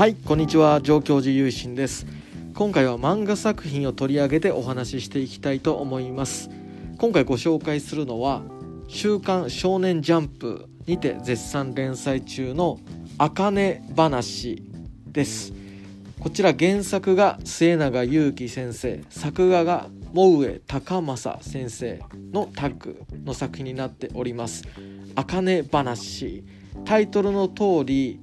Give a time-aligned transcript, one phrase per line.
[0.00, 0.80] はいこんにちは。
[0.80, 2.06] 上京寺優心です。
[2.54, 6.48] 今回は漫画作品を取り上げてお話ししていきたいと思います。
[6.96, 8.40] 今回ご紹介するのは
[8.88, 12.80] 週刊少年ジャンプにて絶賛連載中の
[13.18, 14.64] 茜話
[15.04, 15.52] です。
[16.18, 22.00] こちら原作が末永祐樹先生作画が毛上高政先生
[22.32, 24.64] のタッグの作品になっております。
[25.14, 26.42] 茜話。
[26.86, 28.18] タイトルの通り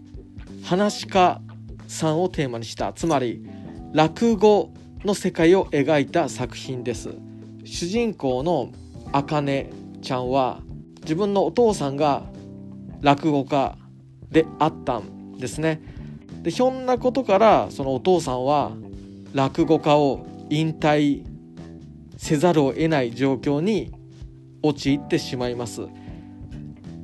[0.63, 1.39] 話家
[1.87, 3.45] さんをテーマにしたつまり
[3.93, 4.73] 落語
[5.03, 7.09] の世界を描いた作品です。
[7.63, 8.71] 主人公の
[9.11, 10.61] あかねちゃんは
[11.01, 12.23] 自分のお父さんが
[13.01, 13.77] 落語家
[14.29, 15.81] であったんですね。
[16.43, 18.71] でひょんなことからそのお父さんは
[19.33, 21.23] 落語家を引退
[22.17, 23.91] せざるを得ない状況に
[24.63, 25.81] 陥ってしまいます。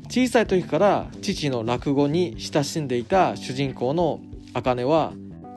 [0.09, 4.21] 小さい時から父の落語に親しんでいた主人公の
[4.53, 5.13] 茜は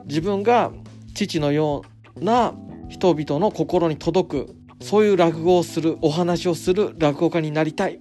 [0.06, 0.72] 自分が
[1.14, 1.82] 父のよ
[2.16, 2.54] うな
[2.88, 8.00] 人々の心に届くそういう落語をするお話をする落語家になりたい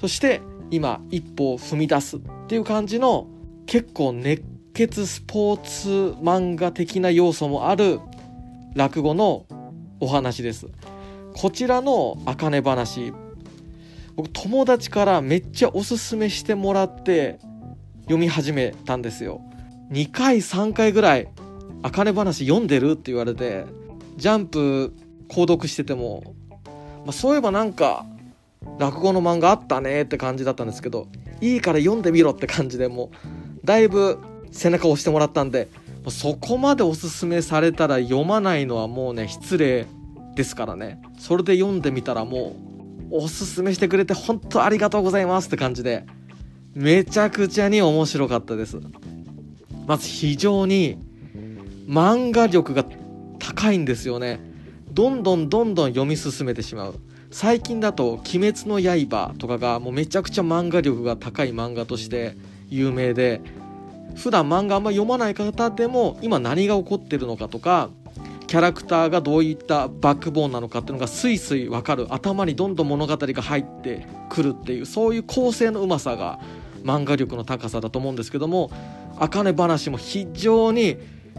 [0.00, 3.28] そして今一歩を踏み出すっていう感じの
[3.66, 4.42] 結構熱
[4.74, 5.88] 血スポーツ
[6.20, 8.00] 漫画的な要素もある
[8.74, 9.46] 落語の
[10.00, 10.66] お話です。
[11.34, 13.12] こちらの「あかね話」
[14.16, 17.38] 僕友達からめっちゃおすすめしてもらって
[18.02, 19.40] 読み始めたんですよ。
[19.90, 21.28] 2回3回ぐらい
[21.82, 23.64] 「あかね話読んでる?」って言われて
[24.16, 24.94] ジャンプ
[25.28, 26.34] 購読してても、
[27.04, 28.04] まあ、そういえばなんか
[28.78, 31.06] 落語の漫画あったねって感じだったんですけど
[31.40, 33.10] いいから読んでみろって感じでも
[33.62, 34.18] うだいぶ
[34.50, 35.68] 背中を押してもらったんで
[36.08, 39.86] そこまでおすすめされたら読まないのはもうね失礼
[40.34, 42.54] ですからねそれで読んでみたらも
[43.10, 46.04] うおすすめしてくれて本当ありがとうございますって感じで
[46.74, 48.80] めちゃくちゃに面白かったです
[49.86, 50.98] まず非常に
[51.86, 52.84] 漫画力が
[53.38, 54.40] 高いんですよね。
[54.92, 56.94] どんどんどんどん読み進めてしまう。
[57.30, 62.36] 最近だと「鬼滅の刃」とかがもうめちゃくちゃ漫画力が高い漫画として
[62.70, 63.40] 有名で
[64.14, 67.90] 普段漫画あんま読まない方でも今何が起こってるのかとか
[68.46, 72.06] キャラクターがどういったバックボーンなのかっていうのがスイスイ分かる。
[72.10, 76.38] 頭にどんどん物語が入ってくるっていうそういう構成のうまさが
[76.84, 78.70] 漫画力の高さだと思うんですけども
[79.18, 80.98] 茜話も非常に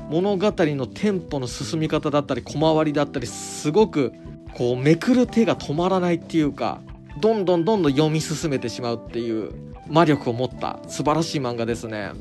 [0.09, 4.13] 物語のテンポの進み方だったり小回りだったりすごく
[4.53, 6.81] こうめくる手が止まらないっていうか
[7.19, 9.51] どんどんどんどん読み進めてしまうっていう
[9.88, 12.11] 魔力を持った素晴らしい漫画ですね。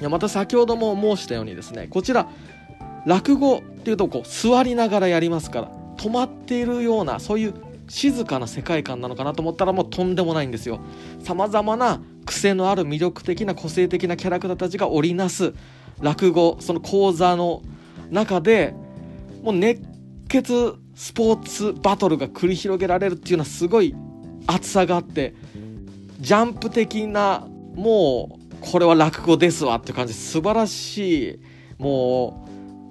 [0.00, 2.28] いやまた先ほども申したようにですねこちら
[3.04, 7.54] 落語っていうとこう座りながらやりますから止まっているようなそういう
[7.88, 10.80] 静かな世界観なのかなと思ったらもうとんでもないんですよ
[11.22, 15.54] さまざまな癖のある魅力的な個性的なキャラクターたちが織りなす
[16.00, 17.62] 落語その講座の
[18.10, 18.74] 中で
[19.42, 19.82] もう熱
[20.28, 23.94] 血スポーツバトルが繰り広げられるっていうのはすごい
[24.46, 25.34] 熱さがあって
[26.20, 31.40] ジャンプ的なもうこれは落語ですわって感じ素晴らしい
[31.78, 32.44] も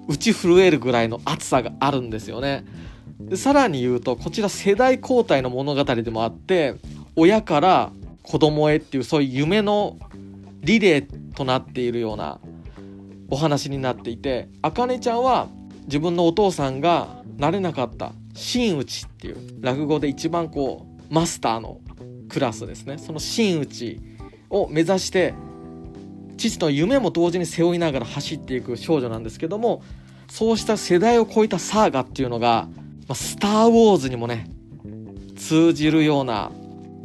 [0.08, 2.64] う打ち震えるぐらいの熱さがあるんですよね。
[3.20, 6.76] でさらに言うとこちら世代交代の物語でもあって
[7.16, 7.92] 親から
[8.22, 9.98] 子供へっていうそういう夢の
[10.60, 12.40] リレーとなっているような
[13.30, 15.48] お話になっていてあかねちゃんは
[15.86, 21.80] 自分のお父さんがなれなかった真打ちっていう落語で一番こうマスターの
[22.28, 22.98] クラスですね。
[22.98, 24.00] その真打ち
[24.50, 25.34] を目指して
[26.36, 29.82] 父の夢も同時に背負いながら走っていく少女なんですけども
[30.30, 32.68] そうした世代を超えたサーガっていうのが、
[33.14, 34.50] スター・ウォーズにもね
[35.36, 36.50] 通じるような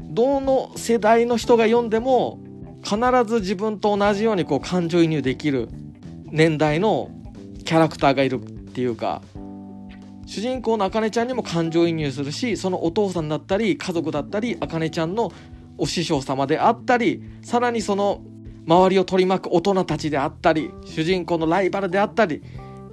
[0.09, 2.39] どの世代の人が読んでも
[2.83, 5.69] 必ず自分と同じようにこう感情移入できる
[6.25, 7.09] 年代の
[7.63, 9.21] キャラクターがいるっていうか
[10.25, 15.31] 主人公のあかねちゃんにも感情移入するしそのお父さんだったり家族だったりあかねちゃんの
[15.77, 18.21] お師匠様であったりさらにその
[18.65, 22.41] 周りを取り巻く大人たちであったり主人公のライバルであったり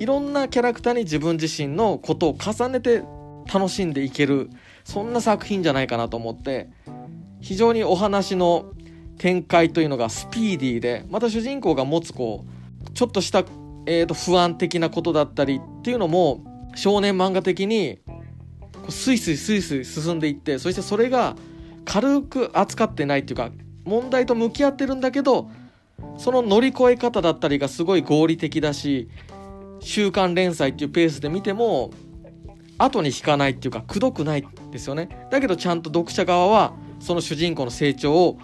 [0.00, 3.04] いろんなキャラクターに自分自身のことを重ねて
[3.52, 4.48] 楽しんでいける
[4.82, 6.70] そんな作品じゃないかなと思って
[7.40, 8.72] 非常にお話の
[9.18, 12.46] 展開というのがスピーディーでまた主人公が持つこ
[12.86, 13.44] うちょっとした、
[13.84, 21.36] えー、と不安的なことだったりっていうのも少年漫画的にこうスイスイスイスイ進んでいってそしてそれが
[21.84, 23.50] 軽く扱ってないっていうか
[23.84, 25.50] 問題と向き合ってるんだけど
[26.16, 29.10] その乗り越え方だったりがすごい合理的だし
[29.80, 31.90] 週刊連載っていうペースで見ても
[32.78, 35.26] 後に引かないっていうかくどくないですよね。
[35.30, 38.38] だけどちゃんと読者側はその主人公の成長を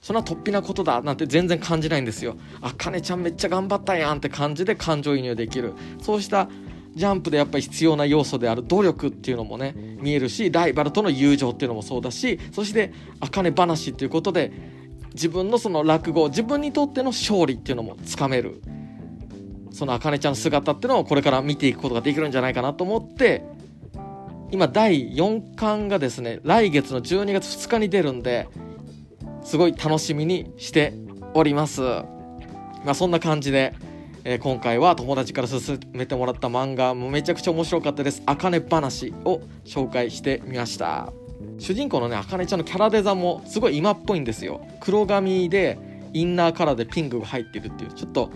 [0.00, 2.36] そんな突飛なことだなんて全然感じないんですよ。
[2.60, 5.74] あかねちゃんめっちゃ頑張ったやんって感じで感情移入できる。
[6.00, 6.48] そうした
[6.94, 14.52] ジャンプでやっぱり必要な要素である努力っていうのもね見えるしライバルとの友情っていうのもそうだしそして茜話っていうことで
[15.12, 18.62] 自分のその落語自分にとっての勝利っていうのもつかめる。
[19.74, 23.44] その茜ちゃんの姿っていうのをこれから見ていくことができるんじゃないかなと思って
[24.52, 28.46] 今第4巻がですね来月の12月2日に出るんで
[29.42, 30.94] すごい楽しみにして
[31.34, 31.82] おります。
[31.82, 33.74] まあそんな感じで、
[34.22, 41.12] えー、今回は友達から勧めてもらった漫画もめちゃくちゃ面白かったです「あかね話」を紹介してみました。
[41.58, 44.60] 主人公のねあかねちゃんのキャラデザもすごい今っぽいんですよ。
[44.80, 45.78] 黒髪で
[46.12, 48.30] インナーカラーでピンクが入ってるっていうちょっと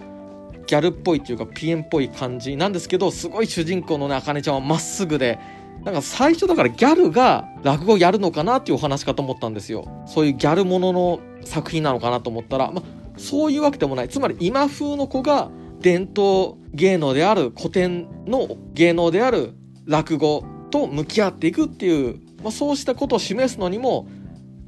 [0.69, 5.39] ギャルっぽいっていうかピエンっぽい感じなんですけどすごい主人公のねあかねちゃんはまっすぐで
[5.83, 9.89] なんか最初だからギャルが落語やるのかなっていうお話かと思ったんですよ。
[10.07, 12.83] そういうギャルものの作品なのかなと思ったら、ま、
[13.17, 15.51] そういうわけでもないつまり今風の子が
[15.81, 19.55] 伝統芸能である古典の芸能である
[19.87, 24.07] 落語と向き合っていくっていう、ま、そうしたことを示すのにも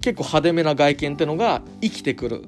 [0.01, 2.45] 結構派手めな外見ってのが生きてくる。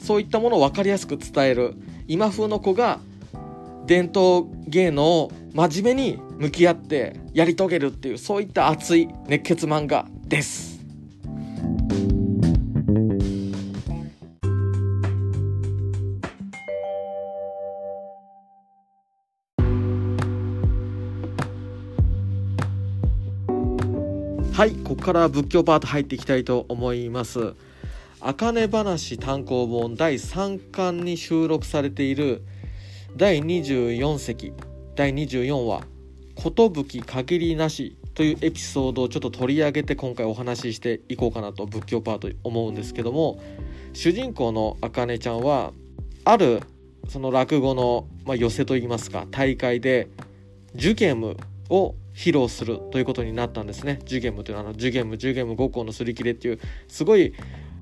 [0.00, 1.74] そういったものを分かりやすく伝える。
[2.06, 3.00] 今風の子が
[3.86, 10.74] 伝統芸能を真面目に向き合ってやり遂げるっていうそういった熱い熱血漫画です。
[24.54, 27.54] はいここから仏教パート入っていきたいと思います
[28.26, 32.42] 「あかね話単行本」第3巻に収録されている
[33.18, 34.54] 第24席
[34.96, 35.86] 第24話
[36.34, 43.42] 「寿限りなし」というエピソードをちょっと取り上げて今回お話ししていこうかなと仏教パート思うんですけども
[43.92, 45.74] 主人公のあかねちゃんは
[46.24, 46.62] ある
[47.08, 50.08] その落語の、まあ、寄せといいますか大会で
[50.74, 51.36] ジュゲム
[51.68, 53.98] を披露するということになったんですね。
[54.04, 57.34] ジュゲムというのはジュゲムジュゲム五行のすり切れっていうすごい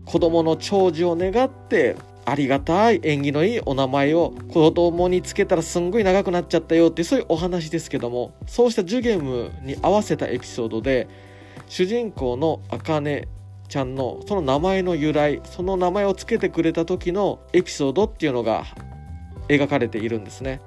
[0.04, 11.08] 子供の長寿を願ってありがたい縁起のいいお名前を子供につけたらすんごい長くなっちゃったよってそういうお話ですけどもそうしたジュゲムに合わせたエピソードで
[11.68, 13.28] 主人公のあかね
[13.68, 18.64] ちゃんのその名前の由来その名前を付けてくれた時のエピソードっていうのが
[19.48, 20.60] 描かれているんですね。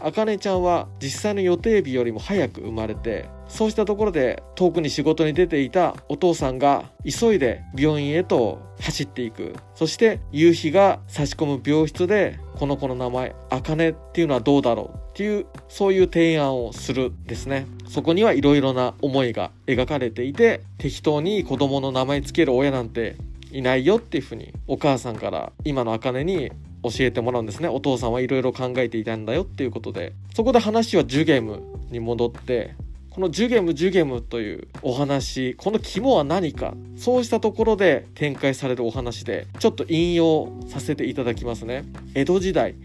[0.00, 9.54] あかねちゃんは実際の予定日よりも早く生まれてそうしたところで遠くに仕事に出ていたお父さんが急いで病院へと走っていく。
[9.74, 17.66] そして夕日が差し込む病室でこの子の名前あかねっていうのはどうだろうっていうそういう提案をするですね。
[17.88, 23.16] そこにはいろいろな思いが描かれていて適当に子供の名前つける親なんて
[23.50, 26.52] いないよっていうふうにお母さんから今の茜に
[26.84, 27.68] 教えてもらうんですね。
[27.68, 32.74] お父さんはいろいろ考えていたんだよっていうことでそこで話はジュゲームに戻って
[33.10, 41.84] このジュゲムジュゲムというお話この肝は何かそうしたところで展開されるお話でちょっと引用させていただきますね。
[42.14, 42.76] 江戸時代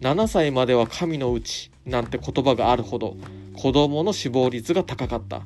[0.00, 3.16] 7歳までは神のうちなんて言葉があるほど
[3.56, 5.42] 子供の死亡率が高かった。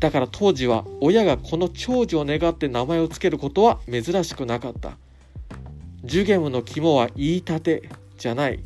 [0.00, 4.98] だから当時は親がこの長寿を願って名前を付けることは珍しくなかった。
[6.02, 8.58] ジュゲムの肝は言いたてじゃない。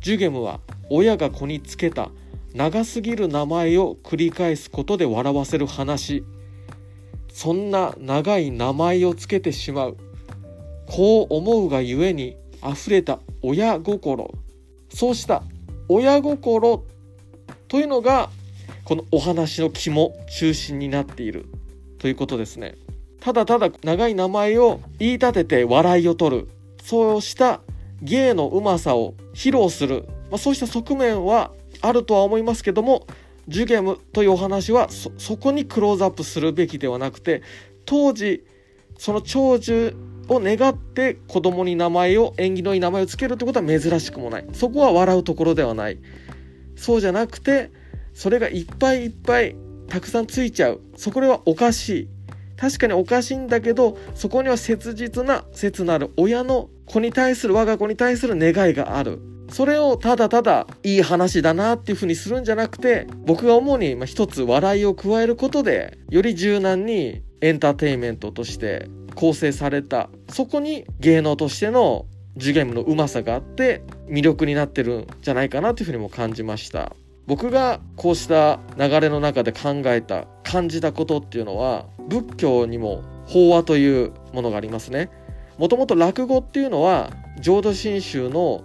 [0.00, 2.10] ジュゲムは親が子につけた
[2.54, 6.24] 長すぎる名前を繰り返すことで笑わせる話。
[7.28, 9.96] そんな長い名前をつけてしまう。
[10.86, 14.32] こう思うがゆえに溢れた親心。
[14.88, 15.42] そうした
[15.88, 16.84] 親心
[17.66, 18.30] というのが
[18.84, 21.46] このお話の肝中心になっている。
[21.98, 22.76] ということですね。
[23.18, 26.48] ただただ長い名前を言い立てて笑いを取る。
[26.84, 27.62] そうした
[28.00, 31.50] 芸のうまさを披露する、まあ、そうした側面は
[31.86, 33.06] あるとは思いますけども
[33.48, 37.42] ジュゲムというお話はそこにクローズアップするべきではなくて
[37.84, 38.44] 当時
[38.98, 39.96] その長寿
[40.28, 44.46] を願って子供に名前を縁起のいい名前を付けるってことは珍しくもない。
[44.52, 45.98] そこは笑うところではない。
[46.76, 47.70] そうじゃなくて
[48.14, 49.56] それがいっぱいいっぱい
[49.88, 50.80] たくさんついちゃう。
[50.96, 52.08] そこはおかしい。
[52.56, 59.33] 確かにおかしいんだけどそこには切実な切なる親の子に対する我が子に対する願いがある。
[59.54, 72.06] それをただただいい話だなっていう風にするんじゃなくて僕が主に一つ笑いを加えることでより柔軟にエンターテインメントとして構成されたそこに芸能としての
[72.36, 76.96] ジュゲームのうまさがあって魅力になってるんじゃないかなというふうにも感じました。
[77.28, 85.10] 僕がこうした流れの中で考えた感じたことっていうのは仏教にも法話というものがありますね。
[85.58, 88.64] もともと落語っていうのは浄土真宗の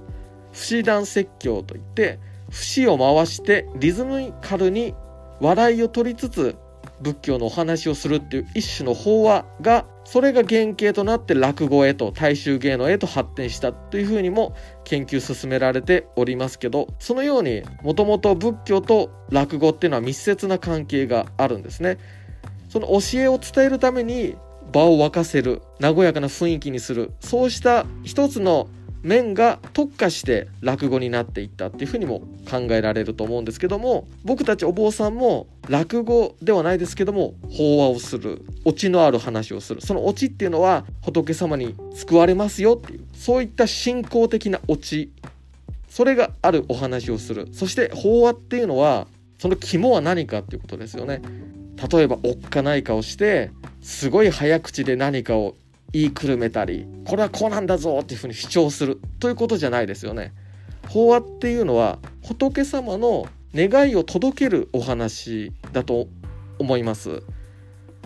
[0.51, 4.96] 不死談説教といって節を回してリズミカルに
[5.39, 6.58] 笑いを取りつつ
[7.01, 21.98] 仏教のお話をするっていう一種の法話がそれが原型となって落語へと大衆芸能へと発展したというふうにも研究進められておりますけどそのようにもともと仏教と落語っていうのは密接な関係があるんですね。
[22.70, 24.36] その教えを伝えるために
[24.72, 28.68] 場を沸かせる和やかな雰囲気にするそうした一つの
[29.01, 39.82] 面が特化して落語になっていったっていうふうにも考えられると思うんですけども僕たちお坊さんも落語ではないですけども法話をするオチのある話をする。
[39.82, 45.12] そのオチっていうのは仏様に救われますよっていうそういった信仰的なオチ。
[45.89, 47.48] それがあるお話をする。
[47.51, 51.22] そして法話っていうのはその肝は何かっていうことですよね。
[51.91, 53.51] 例えばおっかない顔して
[53.82, 55.56] すごい早口で何かを
[55.91, 60.34] 言いくるめたりこれはこうなんだぞっていうふうに主張するということじゃないですよね。
[60.88, 66.08] 法話っていうのは仏様の願いを届けるお話だと
[66.58, 67.24] 思います。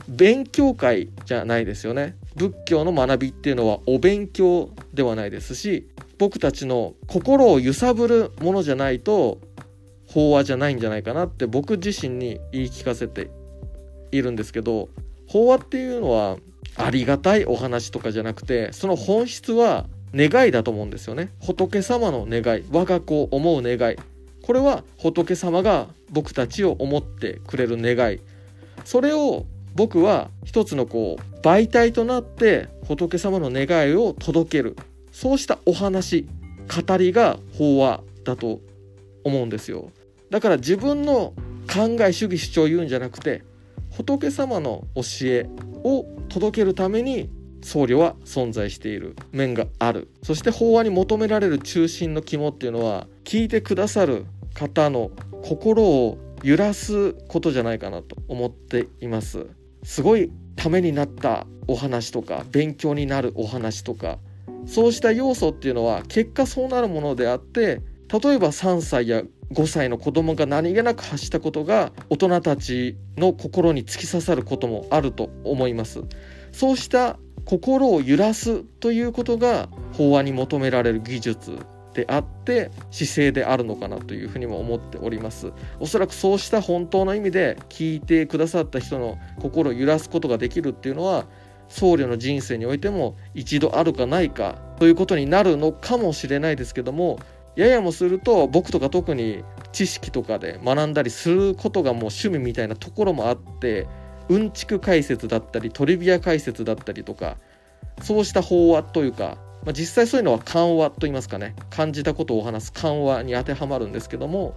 [0.07, 2.15] 勉強会じゃないですよね。
[2.35, 5.87] 仏教の学びっていうのはお勉強ではないですし
[6.17, 9.39] 僕たちの心を揺さぶるものじゃないと
[10.07, 13.29] 法話じゃないんじゃないかなって僕自身に言い聞かせて
[14.11, 14.89] いるんですけど
[15.27, 16.37] 法話っていうのは
[16.75, 21.31] ありがたいお話とかじゃなくてその本質は願いだと思うんですよね。
[21.39, 23.95] 仏様の願い我が子を思う願い。
[24.43, 28.19] これは仏様が僕たちを思ってくれる願い。
[28.85, 34.75] それを僕は一つのこう媒体となって仏様の願いを届ける。
[35.11, 36.27] そうしたお話
[36.87, 38.61] 語りが法話だと
[39.23, 39.91] 思うんですよ。
[40.29, 41.33] だから自分の
[41.71, 43.43] 考え主義主張を言うんじゃなくて
[43.91, 45.49] 仏様の教え
[45.83, 47.29] を届けるために
[47.61, 50.09] 僧侶は存在している面がある。
[50.23, 54.25] そして法話に求められる中心の肝っていうのは聞いてくださる
[54.55, 55.11] 方の
[55.43, 59.45] 心を揺らすことじゃないかなと思っています。
[59.83, 64.17] すごいためになったお話とか勉強になるお話とか。
[64.65, 69.21] そうした要素っていうのは結果そうなるものであって例えば3歳や
[69.53, 76.03] 5歳の子供が何気なく発したことが大人たちの心に突き刺さることもあると思います。
[76.51, 81.57] そうした心を揺らすということが法話に求められる技術
[81.93, 85.51] であって姿勢であるのかなというふうにも思っております。
[85.79, 91.25] おそらくそうした本当の意味で聞いてくださった人の心を揺らすことができるっていうのは
[91.67, 97.19] 僧侶の人生においても一度あるかないかということになるのかもしれないですけども
[97.55, 103.87] ややもすると僕とか特に知識とかで学んだりすることがもう趣味みたいなところもあって
[104.29, 107.37] うんちく解説だったりトリビア解説だったりとか
[108.01, 111.55] そうした法話というか、まあ、実際そういうのは緩和と言いますかね。
[111.69, 114.55] 感じたことを話す緩和に当てはまるんですけども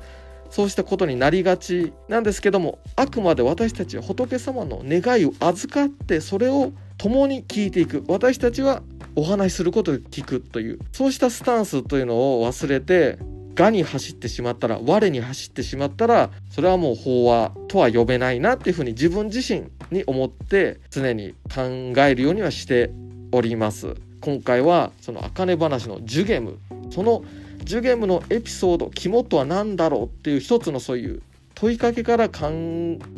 [0.50, 8.04] そうしたことになりがちなんですけどもあくまで私たちは仏様の願いを預かってそれを共に聞いていく。
[8.08, 8.82] 私たちは
[9.14, 10.78] お話しすることで聞くという。
[10.92, 13.18] そうしたスタンスというのを忘れて
[13.58, 21.62] 我に走ってしまったら我に走ってしまったらそれはもう法話とは呼べないなっていうふうに自分自身に思って常に考
[22.02, 22.90] えるようにはして
[23.32, 23.94] おります。
[24.20, 26.58] 今回はその茜話のジュゲム。
[26.90, 27.24] その
[27.64, 31.22] ジュゲムのエピソード肝とは何だろうっていう一つのそういう
[31.54, 32.48] 問いかけから考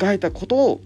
[0.04, 0.80] えたことを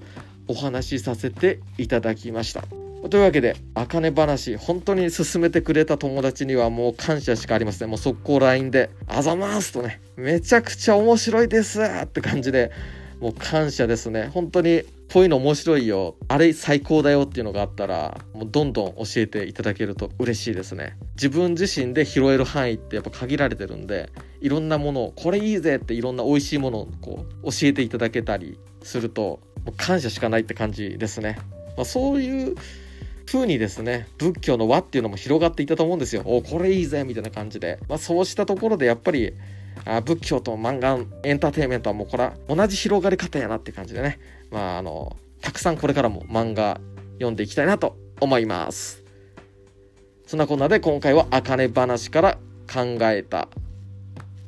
[0.48, 2.81] お話しさせていただきました。
[3.10, 7.88] というわけで、あかね話、本当に勧めてくれた友達にはもう感謝しかありません。
[7.88, 12.70] もう速攻 LINE で、あざまーすとね、めちゃくちゃ面白いですって感じで、
[13.20, 14.30] もう感謝ですね。
[14.32, 20.96] 本当に、こういうの面白いよ、あれ最高だよっていうのがあったら、もうどんどん教えていただけると嬉しいですね。
[21.16, 31.36] 自分自身で拾える範囲ってやっぱ限られてるんで、いろんなものを、これいいぜっていろんな美味しいものをこう教えていただけたりすると、もう感謝しかないって感じですね。
[31.76, 32.54] まあ、そういう
[33.26, 36.22] 風にですね仏教の輪っていうのも広がっていたと思うんですよ。
[36.24, 39.34] おこれいいぜみたいな感じで、まあ、そうしたところでやっぱり
[39.84, 44.18] あ仏教と漫画エンターテインメントはもうこれは同じ広がり方やなって感じでね。
[44.50, 46.80] まああのたくさんこれからも漫画
[47.14, 49.02] 読んでいきたいなと思います。
[50.26, 52.38] そんなこんなで今回は茜話から
[52.72, 53.48] 考えた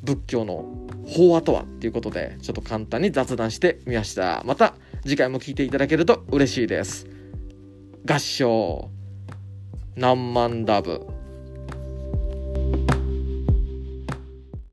[0.02, 0.64] 仏教の
[1.06, 4.42] 法話とはっていうことでちょっと簡単に雑談してみました。
[4.44, 7.13] また次回も聞いていただけると嬉しいです。
[8.06, 8.90] 合唱。
[9.96, 11.00] 何万ダブ。